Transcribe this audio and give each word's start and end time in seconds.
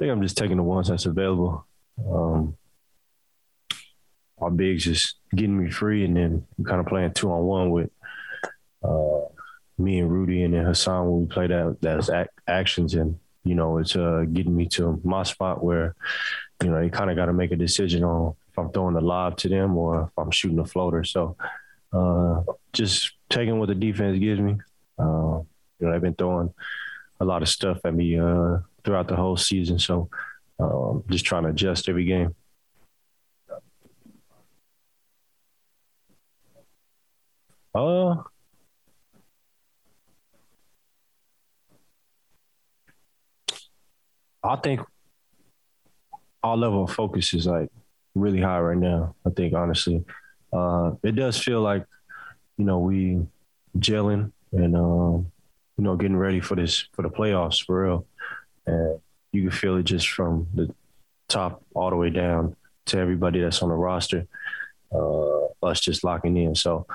think 0.00 0.10
I'm 0.10 0.22
just 0.22 0.38
taking 0.38 0.56
the 0.56 0.62
ones 0.62 0.88
that's 0.88 1.06
available. 1.06 1.66
Um, 2.10 2.56
our 4.40 4.50
bigs 4.50 4.84
just 4.84 5.16
getting 5.34 5.62
me 5.62 5.70
free, 5.70 6.04
and 6.04 6.16
then 6.16 6.46
kind 6.64 6.80
of 6.80 6.86
playing 6.86 7.12
two 7.12 7.30
on 7.30 7.42
one 7.44 7.70
with 7.70 7.90
uh, 8.82 9.20
me 9.76 10.00
and 10.00 10.10
Rudy 10.10 10.42
and 10.42 10.54
then 10.54 10.64
Hassan 10.64 11.06
when 11.06 11.20
we 11.20 11.26
play 11.26 11.46
that 11.46 11.76
that's 11.82 12.08
ac- 12.08 12.30
actions, 12.48 12.94
and 12.94 13.18
you 13.44 13.54
know 13.54 13.76
it's 13.76 13.94
uh, 13.94 14.24
getting 14.32 14.56
me 14.56 14.66
to 14.68 14.98
my 15.04 15.22
spot 15.22 15.62
where 15.62 15.94
you 16.62 16.70
know 16.70 16.80
you 16.80 16.90
kind 16.90 17.10
of 17.10 17.16
got 17.16 17.26
to 17.26 17.34
make 17.34 17.52
a 17.52 17.56
decision 17.56 18.02
on 18.02 18.34
if 18.50 18.58
I'm 18.58 18.72
throwing 18.72 18.94
the 18.94 19.02
lob 19.02 19.36
to 19.38 19.50
them 19.50 19.76
or 19.76 20.04
if 20.04 20.18
I'm 20.18 20.30
shooting 20.30 20.58
a 20.58 20.64
floater. 20.64 21.04
So 21.04 21.36
uh, 21.92 22.42
just 22.72 23.12
taking 23.28 23.58
what 23.58 23.68
the 23.68 23.74
defense 23.74 24.18
gives 24.18 24.40
me. 24.40 24.56
Uh, 24.98 25.44
you 25.78 25.86
know, 25.86 25.92
they've 25.92 26.00
been 26.00 26.14
throwing 26.14 26.54
a 27.20 27.24
lot 27.24 27.42
of 27.42 27.48
stuff 27.50 27.78
at 27.84 27.94
me 27.94 28.18
uh, 28.18 28.58
throughout 28.84 29.08
the 29.08 29.16
whole 29.16 29.36
season, 29.36 29.78
so 29.78 30.08
um, 30.58 31.04
just 31.10 31.24
trying 31.24 31.44
to 31.44 31.50
adjust 31.50 31.88
every 31.88 32.04
game. 32.04 32.34
Uh, 37.74 38.22
I 44.42 44.56
think 44.56 44.80
our 46.42 46.56
level 46.56 46.84
of 46.84 46.90
focus 46.92 47.34
is 47.34 47.46
like 47.46 47.68
really 48.14 48.40
high 48.40 48.60
right 48.60 48.76
now. 48.76 49.14
I 49.26 49.30
think 49.30 49.54
honestly, 49.54 50.04
uh, 50.52 50.92
it 51.02 51.12
does 51.12 51.38
feel 51.38 51.60
like 51.60 51.84
you 52.56 52.64
know 52.64 52.78
we 52.78 53.26
gelling 53.78 54.32
and 54.52 54.76
um, 54.76 55.32
you 55.76 55.84
know 55.84 55.96
getting 55.96 56.16
ready 56.16 56.40
for 56.40 56.56
this 56.56 56.88
for 56.92 57.02
the 57.02 57.10
playoffs 57.10 57.64
for 57.64 57.84
real, 57.84 58.06
and 58.66 59.00
you 59.32 59.42
can 59.42 59.50
feel 59.50 59.76
it 59.76 59.84
just 59.84 60.08
from 60.08 60.46
the 60.54 60.74
top 61.28 61.62
all 61.74 61.90
the 61.90 61.96
way 61.96 62.10
down 62.10 62.56
to 62.86 62.98
everybody 62.98 63.40
that's 63.40 63.62
on 63.62 63.68
the 63.68 63.74
roster. 63.74 64.26
Uh, 64.92 65.46
us 65.62 65.80
just 65.80 66.02
locking 66.02 66.36
in. 66.36 66.54
So 66.54 66.86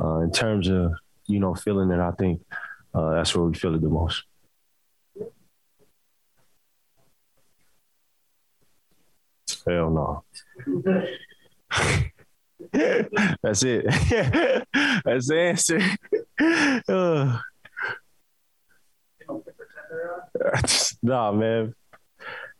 uh, 0.00 0.18
in 0.18 0.30
terms 0.32 0.68
of 0.68 0.92
you 1.26 1.40
know 1.40 1.54
feeling 1.54 1.90
it, 1.90 2.00
I 2.00 2.10
think 2.12 2.42
uh, 2.94 3.10
that's 3.14 3.34
where 3.34 3.44
we 3.44 3.54
feel 3.54 3.74
it 3.74 3.80
the 3.80 3.88
most. 3.88 4.24
Hell 9.66 9.90
no. 9.90 10.24
That's 13.42 13.62
it. 13.62 13.84
That's 15.04 15.28
the 15.28 15.38
answer. 15.38 15.80
Nah, 21.02 21.32
man. 21.32 21.74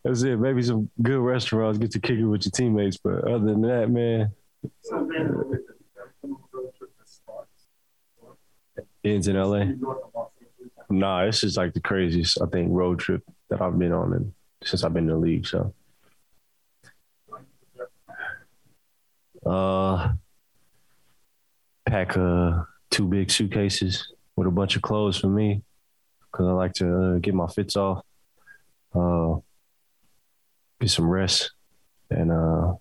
That's 0.05 0.23
it. 0.23 0.37
Maybe 0.37 0.63
some 0.63 0.91
good 1.03 1.19
restaurants 1.19 1.79
get 1.79 1.91
to 1.93 2.01
kick 2.01 2.19
it 2.19 2.25
with 2.25 2.45
your 2.45 2.53
teammates, 2.53 2.97
but 2.97 3.25
other 3.25 3.45
than 3.45 3.63
that, 3.63 3.91
man. 3.91 4.33
Ends 9.05 9.29
in 9.29 9.37
LA. 9.37 9.65
Nah, 10.89 11.27
this 11.27 11.43
is 11.45 11.57
like 11.57 11.75
the 11.75 11.81
craziest 11.81 12.41
I 12.41 12.47
think 12.47 12.69
road 12.71 13.01
trip 13.01 13.23
that 13.51 13.61
I've 13.61 13.79
been 13.79 13.93
on 13.93 14.13
and 14.15 14.33
since 14.63 14.85
I've 14.85 14.95
been 14.95 15.05
in 15.05 15.11
the 15.11 15.17
league. 15.17 15.47
So 15.47 15.75
Uh, 19.45 20.13
pack 21.87 22.17
uh, 22.17 22.65
two 22.91 23.07
big 23.07 23.31
suitcases 23.31 24.13
with 24.37 24.47
a 24.47 24.51
bunch 24.51 24.77
of 24.77 24.83
clothes 24.83 25.17
for 25.17 25.29
me 25.29 25.63
because 26.31 26.47
I 26.47 26.53
like 26.53 26.75
to 26.75 27.03
uh, 27.03 27.19
get 27.19 27.35
my 27.35 27.47
fits 27.47 27.77
off, 27.77 28.05
uh, 28.95 29.37
get 30.81 30.91
some 30.91 31.09
rest, 31.09 31.53
and 32.11 32.31
uh, 32.31 32.75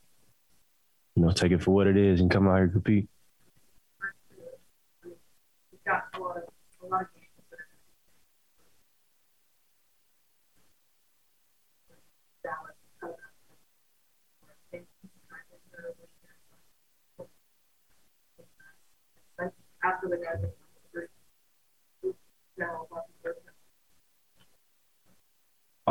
you 1.16 1.24
know 1.24 1.32
take 1.32 1.52
it 1.52 1.64
for 1.64 1.72
what 1.72 1.88
it 1.88 1.98
is 1.98 2.22
and 2.22 2.32
come 2.32 2.48
out 2.48 2.56
here 2.56 2.64
and 2.64 2.74
compete. 2.74 3.10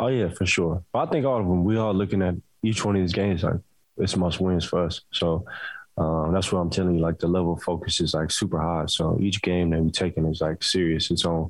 Oh 0.07 0.09
yeah, 0.09 0.29
for 0.29 0.45
sure. 0.45 0.85
But 0.93 0.99
I 0.99 1.11
think 1.11 1.25
all 1.25 1.41
of 1.41 1.45
them. 1.45 1.65
We 1.65 1.75
are 1.75 1.93
looking 1.93 2.21
at 2.21 2.35
each 2.63 2.85
one 2.85 2.95
of 2.95 3.01
these 3.01 3.11
games 3.11 3.43
like 3.43 3.59
it's 3.97 4.15
must 4.15 4.39
wins 4.39 4.63
for 4.63 4.85
us. 4.85 5.01
So 5.11 5.45
um, 5.97 6.31
that's 6.31 6.49
what 6.49 6.59
I'm 6.59 6.69
telling 6.69 6.95
you. 6.95 7.01
Like 7.01 7.19
the 7.19 7.27
level 7.27 7.51
of 7.53 7.61
focus 7.61 7.99
is 7.99 8.13
like 8.13 8.31
super 8.31 8.57
high. 8.57 8.85
So 8.85 9.17
each 9.19 9.41
game 9.41 9.71
that 9.71 9.81
we're 9.81 9.89
taking 9.89 10.25
is 10.25 10.39
like 10.39 10.63
serious, 10.63 11.11
its 11.11 11.25
own, 11.25 11.49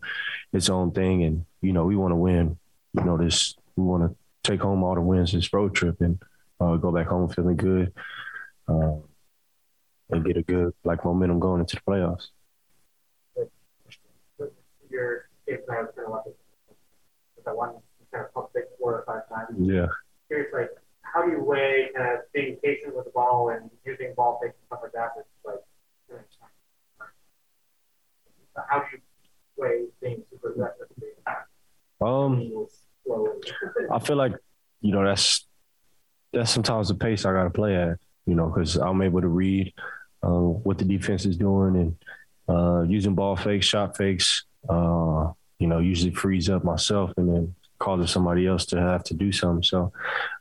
its 0.53 0.71
own 0.71 0.89
thing. 0.89 1.21
And 1.23 1.45
you 1.61 1.71
know, 1.71 1.85
we 1.85 1.95
want 1.95 2.13
to 2.13 2.15
win. 2.15 2.57
You 2.93 3.03
know, 3.03 3.15
this 3.15 3.53
we 3.75 3.83
want 3.83 4.09
to 4.09 4.49
take 4.49 4.61
home 4.61 4.83
all 4.83 4.95
the 4.95 5.01
wins 5.01 5.33
this 5.33 5.53
road 5.53 5.75
trip 5.75 6.01
and 6.01 6.19
uh, 6.59 6.77
go 6.77 6.91
back 6.91 7.05
home 7.05 7.29
feeling 7.29 7.57
good. 7.57 7.93
Uh, 8.67 8.95
and 10.09 10.25
get 10.25 10.37
a 10.37 10.41
good 10.41 10.73
like 10.83 11.05
momentum 11.05 11.39
going 11.39 11.59
into 11.59 11.75
the 11.75 11.81
playoffs. 11.83 12.29
Your 14.89 15.29
game 15.45 15.59
plan 15.67 15.85
that 17.45 17.55
one 17.55 17.75
it 19.17 19.23
four 19.29 19.37
or 19.37 19.47
five 19.47 19.47
times. 19.49 19.59
Yeah. 19.59 19.87
Curious, 20.27 20.53
like, 20.53 20.69
how 21.01 21.25
do 21.25 21.31
you 21.31 21.43
weigh 21.43 21.89
kind 21.95 22.17
of 22.17 22.19
being 22.33 22.57
patient 22.63 22.95
with 22.95 23.05
the 23.05 23.11
ball 23.11 23.49
and 23.49 23.69
using 23.85 24.13
ball 24.15 24.39
fakes 24.41 24.55
and 24.55 24.67
stuff 24.67 24.79
like 24.83 24.91
that? 24.93 25.11
Like, 25.45 25.55
how 28.69 28.79
do 28.79 28.85
you 28.91 28.99
weigh 29.55 29.85
being 30.01 30.23
super 30.31 30.51
aggressive? 30.51 30.87
Um, 32.01 32.67
I 33.91 33.99
feel 33.99 34.17
like 34.17 34.33
you 34.81 34.91
know 34.91 35.03
that's 35.05 35.47
that's 36.33 36.51
sometimes 36.51 36.89
the 36.89 36.95
pace 36.95 37.25
I 37.25 37.33
got 37.33 37.43
to 37.43 37.49
play 37.49 37.75
at. 37.75 37.97
You 38.25 38.35
know, 38.35 38.47
because 38.47 38.75
I'm 38.75 39.01
able 39.01 39.21
to 39.21 39.27
read 39.27 39.73
uh, 40.21 40.29
what 40.29 40.77
the 40.77 40.85
defense 40.85 41.25
is 41.25 41.37
doing 41.37 41.75
and 41.77 41.95
uh, 42.49 42.81
using 42.81 43.15
ball 43.15 43.35
fakes, 43.35 43.65
shot 43.65 43.95
fakes. 43.95 44.43
Uh, 44.67 45.31
you 45.59 45.67
know, 45.67 45.79
usually 45.79 46.13
frees 46.13 46.49
up 46.49 46.63
myself 46.63 47.11
and 47.17 47.29
then 47.29 47.55
causes 47.87 48.11
somebody 48.11 48.45
else 48.45 48.65
to 48.65 48.77
have 48.77 49.01
to 49.01 49.13
do 49.13 49.31
something. 49.31 49.63
So, 49.63 49.93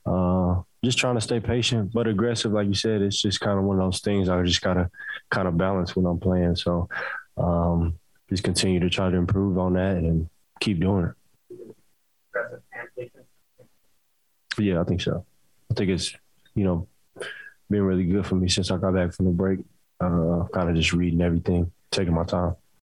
uh, 0.04 0.62
just 0.84 0.98
trying 0.98 1.14
to 1.14 1.20
stay 1.20 1.38
patient 1.38 1.92
but 1.92 2.08
aggressive, 2.08 2.50
like 2.50 2.66
you 2.66 2.74
said. 2.74 3.02
It's 3.02 3.22
just 3.22 3.40
kind 3.40 3.56
of 3.56 3.64
one 3.64 3.78
of 3.78 3.84
those 3.84 4.00
things 4.00 4.28
I 4.28 4.42
just 4.42 4.62
gotta 4.62 4.90
kind 5.30 5.46
of 5.46 5.56
balance 5.56 5.94
when 5.94 6.06
I'm 6.06 6.18
playing. 6.18 6.56
So, 6.56 6.88
um, 7.36 7.98
just 8.28 8.42
continue 8.42 8.80
to 8.80 8.90
try 8.90 9.10
to 9.10 9.16
improve 9.16 9.58
on 9.58 9.74
that 9.74 9.96
and 9.96 10.28
keep 10.58 10.80
doing 10.80 11.12
it. 12.96 13.12
Yeah, 14.58 14.80
I 14.80 14.84
think 14.84 15.00
so. 15.02 15.24
I 15.70 15.74
think 15.74 15.90
it's 15.90 16.16
you 16.56 16.64
know 16.64 16.88
been 17.70 17.82
really 17.82 18.04
good 18.04 18.26
for 18.26 18.34
me 18.34 18.48
since 18.48 18.72
I 18.72 18.76
got 18.76 18.94
back 18.94 19.12
from 19.12 19.26
the 19.26 19.30
break. 19.32 19.60
Uh, 20.00 20.46
kind 20.52 20.68
of 20.68 20.74
just 20.74 20.92
reading 20.92 21.22
everything, 21.22 21.70
taking 21.92 22.14
my 22.14 22.24
time. 22.24 22.56